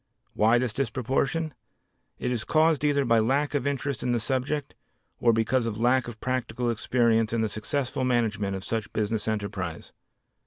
[0.33, 1.53] Why this disproportion?
[2.17, 4.73] It is caused either by lack of interest in the subject,
[5.19, 9.93] or because of lack of practical experience in the successful management of such business enterprise.